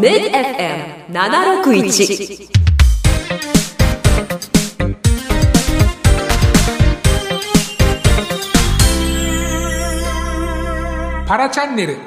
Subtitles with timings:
[0.00, 2.48] MidFM761
[11.28, 11.98] パラチャンネル。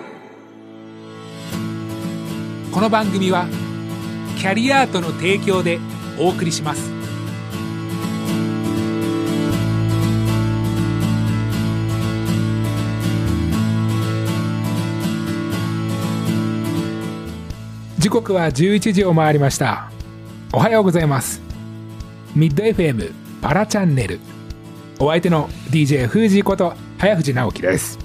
[2.71, 3.45] この番組は
[4.39, 5.77] キャリアートの提供で
[6.17, 7.02] お送りします。
[18.03, 19.89] 時刻は11時を回りました。
[20.51, 21.41] おはようございます。
[22.35, 24.19] ミッド FM パラチャンネル。
[24.99, 27.97] お相手の DJ 藤井こと早藤直樹です。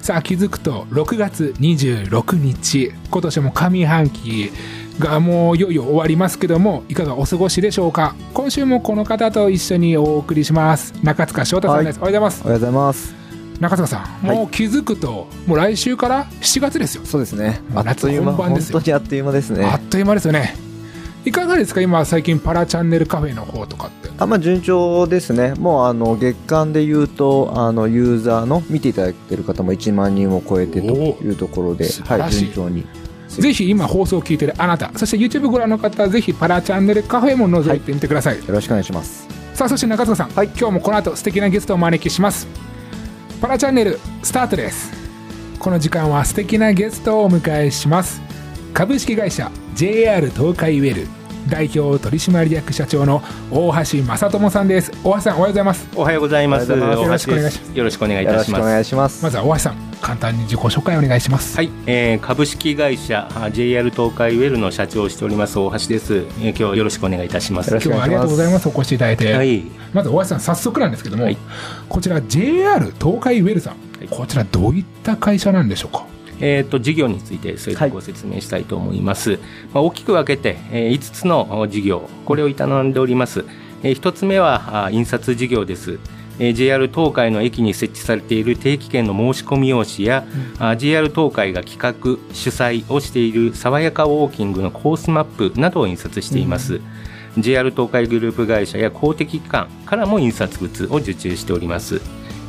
[0.00, 4.52] さあ気づくと6月26日今年も上半期
[4.98, 8.14] がもういよいよ終わりますけどもいかがお過ごしでしょうか？
[8.34, 10.92] 今週もこの方と一緒にお送りします。
[11.02, 12.42] 中塚翔太さんです、おはようございます。
[12.42, 13.17] おはようございます。
[13.60, 14.36] 中塚さん、はい。
[14.36, 17.60] もう気づくともう来週から7月ですよ、そうですね。
[17.74, 18.80] あっという間、本本番ですよ。
[18.80, 19.74] 当にあっという間ですあね。
[19.76, 20.54] っという間ですよね。
[21.24, 21.80] いかがですか？
[21.80, 24.08] 今最近パラチャンネルカフェの方とかって。
[24.16, 25.54] あ、まあ順調ですね。
[25.58, 32.86] もうあの月間で言うとあのユーザーの見ていただいてる方も1万人を超えてというところで、はい順調に。
[33.28, 39.28] ぜひ今放送を聞いてるあなたそして YouTube ご覧の方はぜひパラチャンネルカフェも覗いてみてください、よろしくお願いします。
[39.52, 42.46] さあそして中塚さん、今日もこの後素敵なゲストをお招きします
[43.40, 44.90] パラチャンネルスタートです。
[45.60, 48.20] この時間は素敵なゲストをお迎えします。
[48.74, 51.17] 株式会社 JR 東海ウェル。
[51.48, 54.92] 代表取締役社長の大橋正智さんです。
[55.02, 55.88] 大橋さんおはようございます。
[55.96, 56.72] おはようございます。
[56.72, 57.30] おはようございます。
[57.74, 58.64] よろしくお願いいよろしくおたします。
[58.64, 59.24] 願いします。
[59.24, 61.56] まずは大橋さん簡単に自己紹介お願いします。
[61.56, 66.14] はい、えー株式会社あ JR 東海ウェルの社長をしております大橋です。
[66.14, 67.68] えー今日はよろしくお願いいたします。
[67.68, 68.68] よろしく今日はありがとうございます。
[68.68, 71.36] お越しいただいて、はい、まず大橋さん早速なんですけども、はい。
[71.88, 74.08] こちら JR 東海ウェルさん、い。
[74.08, 76.04] こちらどういった会社なんでしょうか？
[76.40, 79.38] えっ、と事業についてそれでご説明したいと思います。
[79.72, 83.44] まあ、大きく分けて、え5つのお事業これを営んでおります。
[83.82, 85.98] え1つ目はあ印刷事業です。
[86.38, 90.24] えー JR 東海の駅に設置されている定期券の申し込み用紙や、
[90.58, 96.80] あ JR 東海が企画主催をしている爽やかウォーキングのコースマップなどを印刷しています、
[97.36, 102.00] JR 東海グループ会社や公的機関からも印刷物を受注しております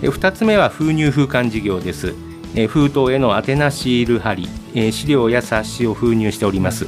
[0.02, 6.88] え2つ目は封入封刊事業ですえ封筒への宛名シール貼りえ資料や冊子を封入しております。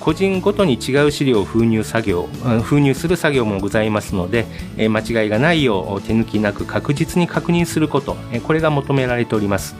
[0.00, 2.28] 個人ごとに違う資料を封入作業
[2.62, 4.46] 封入する作業もございますので
[4.76, 9.76] え間違いがないよう手抜きなく確実に確認することえこれが求められております。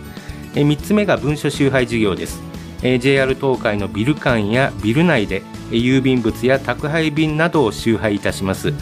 [0.55, 2.41] え3つ目が文書集配事業です。
[2.85, 8.73] え JR 東海のビル間やビル内でえ郵便物や宅配便などを集配いたします。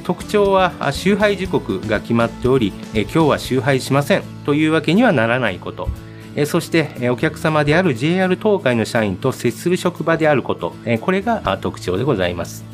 [0.00, 4.22] 特徴はあ集配時刻が決まっておりえ今日は集配しません。
[4.44, 5.88] というわけにはならないこと。
[6.36, 10.74] えそしてえお客様である JR 東海の社員と接する職場であること。
[10.84, 12.64] えこれがあ特徴でございます。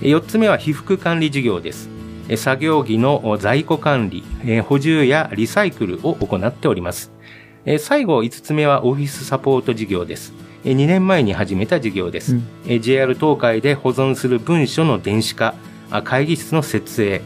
[0.00, 1.88] え4つ目は被服管理事業です。
[2.28, 4.24] え作業着のお在庫管理。
[4.46, 7.12] え補充やリサイクルを行っております。
[7.66, 10.32] えー最後5つ目はオフィスサポート事業です。
[10.64, 12.34] えー2年前に始めた事業です。
[12.34, 12.46] うん。
[12.66, 15.54] えー JR 東海で保存する文書の電子化、あ
[16.04, 17.22] 会議室の設営、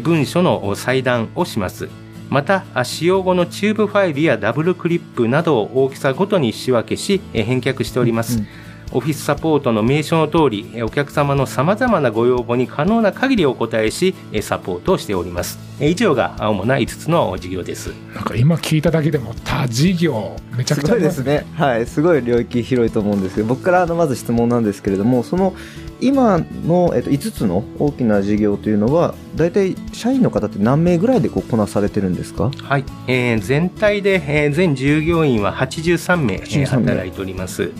[0.00, 1.88] 文書の裁断をします。
[2.28, 8.38] また、使用後のチューブファイルやダブルクリップなどを大きさごとに仕分けし、返却しております。
[8.38, 15.58] うんオフィスサポートの名称の通り、えーお客様の様々なご要望に可能な限りお答えし、えーサポートをしております。
[15.78, 17.92] えー以上が主な5つの事業です。
[18.14, 21.46] なんか今聞いただけでも多事業めちゃくちゃですね。
[21.54, 25.54] はい、すごい領域広いと思うんですけど、僕からあのまず質問なんですけれども、その
[26.00, 32.50] 今の、えっと、5つの大きな事業というのは、大体社員の方って何名ぐらいでこうこなされてるんですか？
[32.62, 37.70] はい、えー全体で、えー全従業員は83名、えー83名働いております。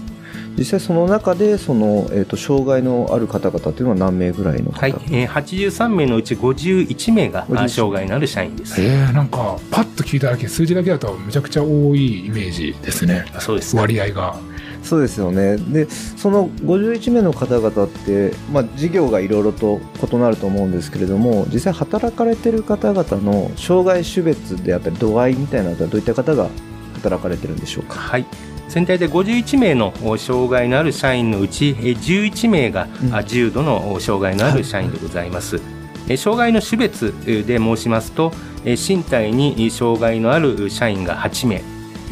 [0.59, 8.81] 実際その中でその、えっと障害のある方々というのは何名ぐらいの方、はい、えー83名のうち51名が51あ障害のある社員です。
[8.81, 13.83] えー、なんかパッと聞いただけ数字だけだとめちゃくちゃ多いイメージですねそうですか。
[13.83, 14.37] 割合が
[14.83, 19.79] そうですよねでその51名の方々って、まあ、事業がいろいろと
[20.11, 26.49] 異なると思うんですけれども実際働かれてる方々の障害種別であったり度合いみたいなのはどういった方が
[26.95, 27.97] 働かれてるんでしょうか？
[27.97, 28.27] はい。
[28.71, 32.87] 全体で51名のお障害のある社員のうちえー11名が、
[33.27, 35.61] 重度のお障害のある社員でございます。
[36.09, 38.33] えー障害の種別えーで申しますと、
[38.65, 41.57] えー身体に障害のある社員が8名、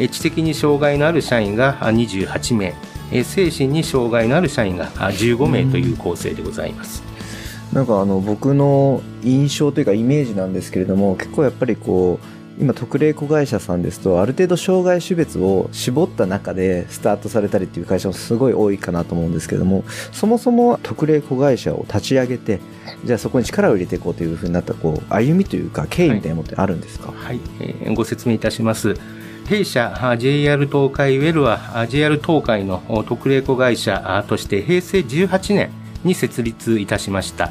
[0.00, 2.75] えー知的に障害のある社員があ28名、
[3.12, 7.04] えー精神に障害のある社員があ15名という構成でございます。
[7.72, 22.60] なんかあの僕の印象というかイメージなんですけれども結構やっぱりこう今特例子会社さんですとある程度障害種別を絞った中でスタートされたりっていう会社もすごい多いかなと思うんですけどもそもそも特例子会社を立ち上げて
[23.05, 28.94] じゃあそこに力を入れていこうというふうになったこう歩みというか経緯みたいなものってあるんですか、はい、えーご説明いたします。
[29.49, 35.70] 弊社 JR 東海ウェルは JR 東海の特例子会社として平成18年
[36.04, 37.50] に設立いたしました。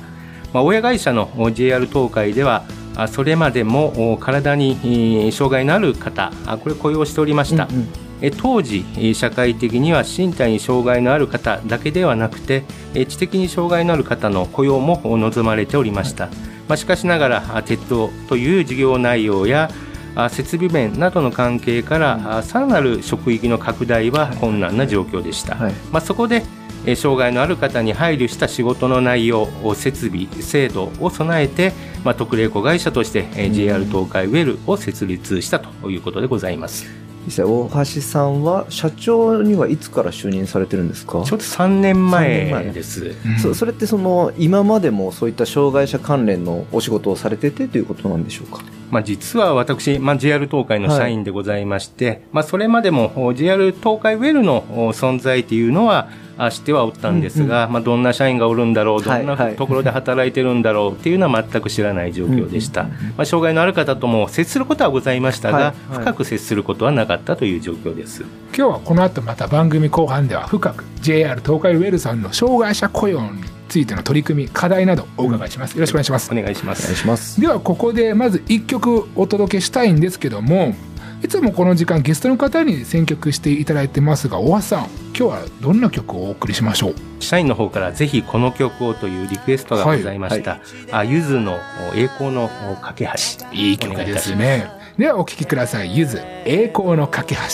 [0.54, 2.64] まあ、親会社の JR 東海では
[3.06, 7.68] それまでもお体にえー障害のある方あこれ雇用しておりました。
[7.70, 7.88] うんうん。
[8.22, 12.64] え当時え社会的には身体に障害のある方だけではなくて
[12.96, 16.26] え知的に障害のある方の雇用もお望まれておりました、
[16.68, 19.70] まあ、しかしながらあ鉄道という事業内容や
[20.16, 25.74] あ設備面などの関係からあさらなる職域の拡大は困難な状況でした、はい。
[25.92, 26.57] まあ、そこでえ
[26.96, 31.74] 障害のある方に配慮した仕事の内容設備制度を備えて、
[32.04, 36.86] まあ、特例子会社としてえ JR 東海ウェルを設立したということでございます。
[37.26, 41.24] 実際大橋さんは社長にはいつから就任されてるんですか？
[41.26, 43.16] ちょうど3年前です。
[43.26, 48.64] うんそそれってその今までもそういった障害者関連のお仕事をされててということなんでしょうか？
[48.92, 56.08] まあ、実は私、まあ、JR 東海の社員でございまして、まあ、それまでもお JR 東海ウェルのお存在っていうのは
[56.38, 59.56] あ知ってはおったんですが、まあ、どんな社員がおるんだろう、どんない。
[59.56, 62.84] ところで働いてるんだろうっていうのは全く知らない状況でした。
[62.84, 62.90] ま
[63.20, 66.00] あ、障害のある方とも接することはございましたが、はいはい。
[66.00, 68.24] 深く接することはなかったという状況です。
[68.56, 75.74] 今日はこの後また番組後半では深く JR 東海ウェルさんの障害者雇用についての取り組み課題などお伺いします。
[75.74, 76.32] よろしくお願いします。
[76.32, 76.96] お願いしまお願いす。
[76.96, 77.42] します。
[77.42, 80.76] ではここでまず1曲お届けしたいんですけども
[81.24, 86.96] いつもこの時間ゲストの方に選曲していただいてますが大橋さん今日はどんな曲をお送りしましょう？
[87.20, 90.60] 社員の方からぜひこの曲をというリクエストがございました。
[90.92, 91.58] あゆずの
[91.92, 93.12] お栄光のお架け橋。
[93.52, 94.70] いい曲ですね。
[94.98, 95.98] ではお聴きください。
[95.98, 97.48] ゆず栄光の架け橋確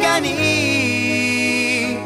[0.00, 1.98] かに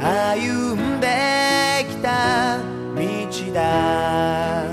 [0.00, 4.64] 歩んできた道だ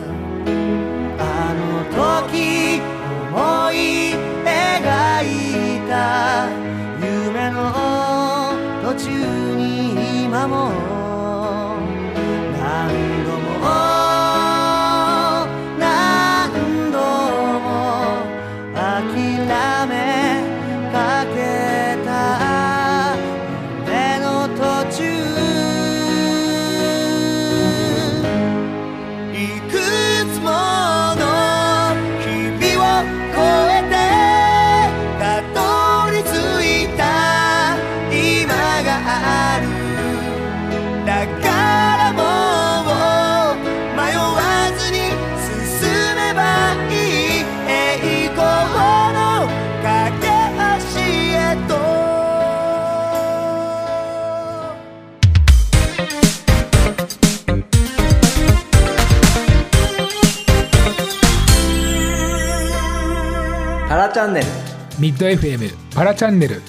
[65.02, 66.62] ミッド FM パラチャンネル。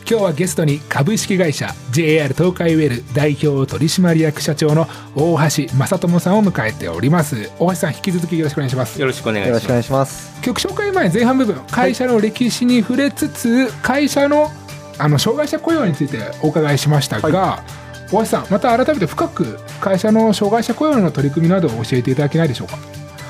[0.00, 5.38] 今日はゲストに株式会社 JR 東海ウェル代表取締役社長の大
[5.68, 7.52] 橋正智さんを迎えております。
[7.60, 9.00] 大橋さん引き続きよろしくお願いします。
[9.00, 9.52] よろしくお願いします。
[9.52, 10.42] よろしくお願いします。
[10.42, 14.50] 曲紹介前前半部分会社の歴史に触れつつ、会社の
[14.98, 17.62] あの障害者雇用についてお伺いしましたが、
[18.10, 22.76] 大橋さんまた改めて深く会社の障害者雇用の取り組みなどを教えていただけないでしょうか？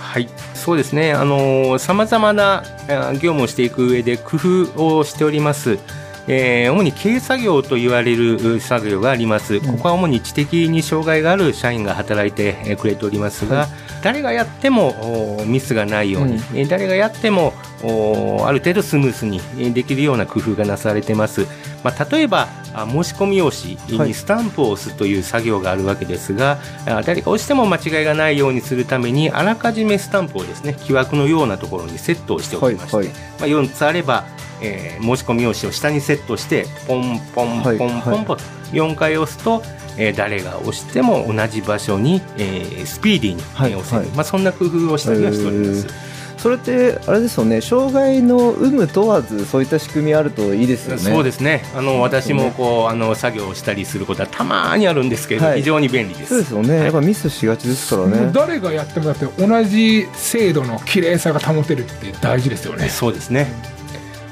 [0.01, 0.29] はい、
[0.69, 1.15] そうですね。
[1.15, 5.79] あのさまざまなあ業務をしていく上で工夫をしております。
[6.27, 9.61] えー主に軽作業と言われる作業があります。
[9.61, 13.67] ここは主に知的に障害がある社員が働いてえーくれておりますが、
[14.03, 21.47] 誰がやってもおミスがないように、うんえー誰がやってもおある程度スムースにえーできるような工夫がなされてます。
[21.85, 24.09] まあ、例えばあ申し込み用紙はい。
[24.09, 33.15] にスタンプを押すという作業があるわけですが、あ誰が押しても間違いがないようにするためにあらかじめスタンプをですね木枠のようなところにセットをしておきまして、はいはい。
[33.15, 34.25] まあ、4つあれば、
[34.61, 38.37] えー申し込み用紙を下にセットしてポンポンポンポンポンと
[38.73, 39.63] 4回押すと、
[39.97, 44.09] えー誰が押しても同じ場所に、えースピーディーに、押せる、はい。
[44.17, 46.08] まあ、そんな工夫をしたりはしております。
[46.39, 51.03] それってあれですよね障害の有無問わずそういった仕組みあるといいですよね。
[51.03, 51.65] そうですね。
[51.75, 55.59] あの私もこうあの作業をしたりすることはたまにあるんですけど、はい。
[55.59, 56.29] 非常に便利です。
[56.29, 56.85] そうですよね、はい。
[56.85, 58.31] やっぱミスしがちですからね。
[58.33, 62.89] 誰がやってもだって同じ精度の綺麗さが保てるって大事ですよね。
[62.89, 63.53] そうですね。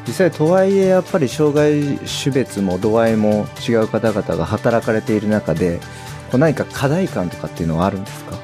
[0.07, 5.81] 実際とはいえやっぱり障害種別も度合いも違う方々が働かれている中で
[6.31, 8.37] こう何か課題感とかっていうのはあるんですか？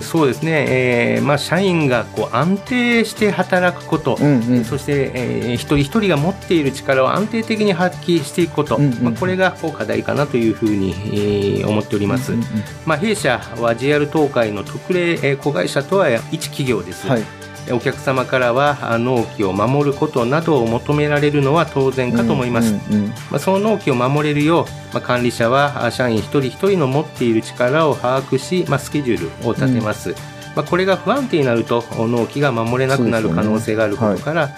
[0.00, 4.64] そうですね、えーまあ、社員がこう安定して働くこと、うんうん。
[4.64, 9.02] そして、えー一人一人が持っている力を安定的に発揮していくこと、うんうん。
[9.02, 12.32] まあ、これがこう課題かなというふうに、えー思っております。
[12.32, 12.46] うんうん
[12.84, 30.14] まあ、弊社は JR 東海の特例えー子会社とは一企業です、はいお客様からはあ納期を守ることなどを求められるのは当然かと思います、うんうんまあ、その納期を守れるよう、まあ、管理者はあ社員一人一人の持っている力を把握し、まあ、スケジュールを立てます、
[30.54, 34.50] まあ、これが不安定になると納期が守れなくなる可能性があることから、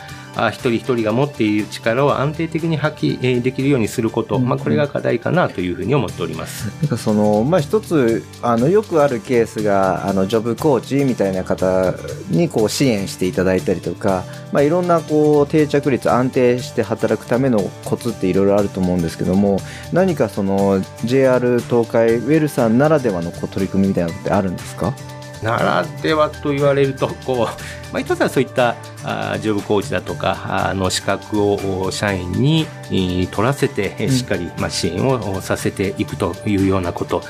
[0.45, 6.69] あ一人一人が持っている力を安定的に発揮えーできるようにすること、うんまあ、これが課題かなというふうに思っております。
[6.83, 11.95] なんかそのまあ一つあのよくあるケースがあのジョブコーチみたいな方
[12.31, 19.59] にこう支援していただいたりとか、まあ、いろんなこう定着率安定して働くためのコツっていろいろあると思うんですけども
[19.93, 24.93] 何かその JR 東海ウェルさんならではのこう取り組みみたいなのってあるんですか？
[25.43, 27.39] ならではと言われるとこう、
[27.93, 37.23] まあ、一つはそういったあージョブコーチだとかあの資格をお社員にえー取らせてしっかり、まあ、支援をさせていくというようなこと。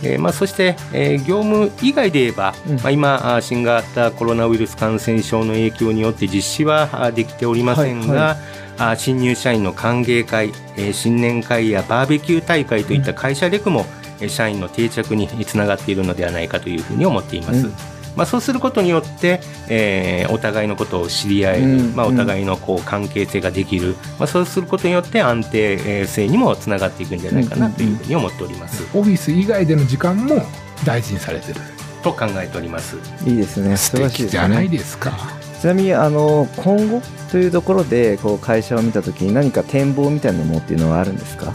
[0.00, 2.76] えーまあ、そして、えー業務以外で言えば、うん。
[2.76, 8.36] まあ、今新型コロナウイルス感染症の影響によって実施はできておりませんが、はいは
[8.78, 17.66] あー新入社員の歓迎会、えー新年会やバーベキュー大会といった会社レクも、えー社員の定着につながっているのではないかというふうに思っています。
[17.66, 17.72] うん。
[18.16, 21.94] まあ、そうすることによって、えーお互いのことを知り合える、うん。
[21.94, 30.42] まあ、お互いのこう関係性ができる、まあ、そうすることによって安定性にもつながっていくんじゃないかなというふうに思っております、オフィス以外での時間も
[30.84, 31.60] 大事にされてる。
[32.02, 32.96] と考えております。
[33.26, 33.76] いいですね。
[33.76, 35.12] 素素晴らしいです敵じゃないねですか。
[35.60, 41.52] ちなみにあの今後というところでこう会社を見た時に何か展望みたいなものっていうのはあるんですか？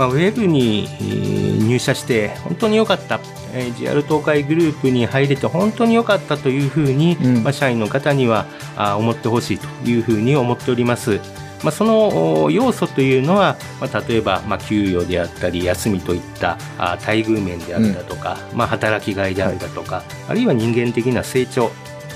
[0.00, 3.20] まあ、ウェブにえー入社して本当に良かった、
[3.52, 7.42] えー JR 東海グループに入れて本当に良かったというふうに、うん。
[7.44, 11.20] まあ、社員の方にはあ思ってほしいというふうに思っております。
[11.62, 21.70] まあ、そのお要素というのは、まあ、例えば、まあ、給与であったり休みといったあ待遇面であるだとか、まあ、働きがいであるだとか、あるいは人間的な成長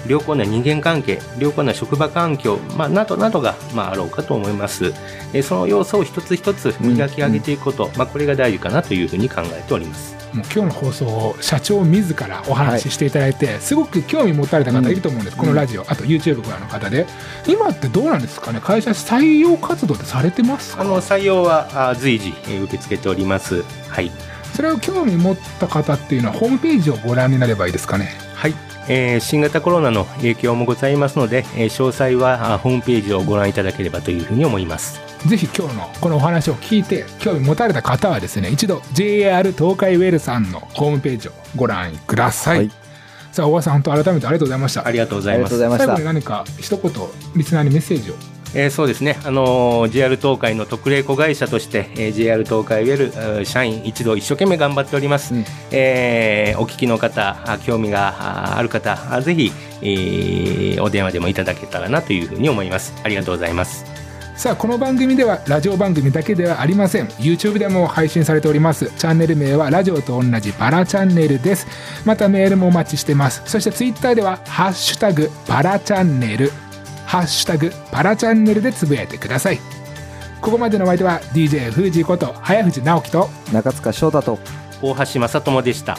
[0.06, 4.92] 良好な人間関係良好な職場環境、まあ、などなどが、まあ、あろうかと思います。
[5.32, 10.14] えーその要素を一つ一つ磨き上げていくこと、まあ、これが大事かなというふうに考えております。
[10.32, 17.06] もう今日の放送を社長自らお話ししていただいて、すごく興味持たれた方いると思うんです、このラジオあと YouTube ご覧の方で
[17.46, 18.60] 今ってどうなんですかね？
[18.60, 20.82] 会社採用活動ってされてますか？
[20.82, 23.62] あの採用はあ随時えー受け付けております。
[23.88, 24.10] はい。
[24.54, 28.10] それを興味持った方っていうのはホームページをご覧になればいいですかね？
[28.34, 28.54] はい。
[28.88, 35.00] えー新型コロナの影響もございますので、えー詳細はあホームページをご覧いただければというふうに思います。
[35.26, 42.70] ぜひ今日のこのお話を聞いて興味持たれた方はですね一度 JR 東海ウェルさんのホームページをご覧ください、はい。
[43.32, 44.86] さあ大和さん本当改めてありがとうございました。
[44.86, 45.54] ありがとうございます。
[45.54, 45.78] ありがとうござい。
[45.78, 45.86] ました。
[45.86, 46.92] 最後に何か一言
[47.36, 48.14] リスナーにメッセージを
[48.56, 55.44] えーそうですね、あのー JR 東海の特例子会社として、えー JR 東海ウェルえー社員一同一生懸命頑張っております、うん。
[55.72, 58.08] えーお聞きの方あ興味が
[58.54, 59.50] あある方あぜひ、
[59.82, 62.94] えーお電話でもいただけたらなというふうに思います。
[63.02, 63.84] ありがとうございます。
[64.36, 67.06] さあこの番組ではラジオ番組だけではありません。
[67.06, 68.90] YouTube でも配信されております。
[68.96, 71.66] チャンネル名はラジオと同じパラチャンネルです。
[72.04, 73.42] またメールもお待ちしてます。
[73.46, 76.52] そして Twitter では「ハッシュタグパラチャンネル」
[77.14, 79.60] 「ハッシュタグパラチャンネル」でつぶやいてください。
[80.40, 84.40] ここまでのお相手は DJ 藤ジこと早藤直樹と中塚翔太と
[84.82, 85.96] 大橋正智でした。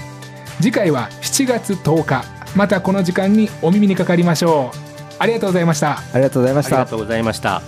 [0.61, 2.25] 次回は7月10日。
[2.53, 4.77] またこの時間にお耳にかかりましょう。
[5.17, 5.99] ありがとうございました。
[6.13, 6.75] ありがとうございました。
[6.75, 7.61] ありがとうございました。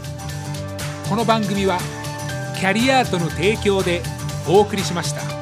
[1.10, 1.80] この番組は
[2.60, 4.02] キャリアートの提供で
[4.46, 5.37] お送りしました